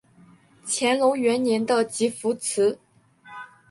[0.65, 2.79] 乾隆元年的集福祠。